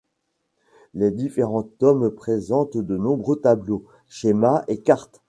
[0.95, 5.19] Les différents tomes présentent de nombreux tableaux, schémas et cartes.